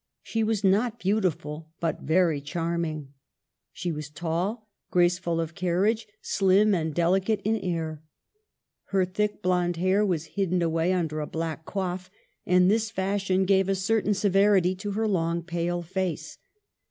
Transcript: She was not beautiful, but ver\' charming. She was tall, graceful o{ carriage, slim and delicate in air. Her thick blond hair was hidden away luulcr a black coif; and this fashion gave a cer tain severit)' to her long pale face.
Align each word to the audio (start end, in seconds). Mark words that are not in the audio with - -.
She 0.23 0.43
was 0.43 0.63
not 0.63 0.97
beautiful, 0.99 1.69
but 1.79 2.01
ver\' 2.01 2.39
charming. 2.39 3.13
She 3.71 3.91
was 3.91 4.09
tall, 4.09 4.67
graceful 4.89 5.39
o{ 5.39 5.45
carriage, 5.45 6.07
slim 6.23 6.73
and 6.73 6.91
delicate 6.95 7.39
in 7.43 7.57
air. 7.57 8.01
Her 8.85 9.05
thick 9.05 9.43
blond 9.43 9.77
hair 9.77 10.03
was 10.03 10.25
hidden 10.33 10.63
away 10.63 10.89
luulcr 10.89 11.21
a 11.21 11.27
black 11.27 11.67
coif; 11.67 12.09
and 12.47 12.65
this 12.71 12.89
fashion 12.89 13.45
gave 13.45 13.69
a 13.69 13.75
cer 13.75 14.01
tain 14.01 14.13
severit)' 14.13 14.79
to 14.79 14.91
her 14.93 15.07
long 15.07 15.43
pale 15.43 15.83
face. 15.83 16.39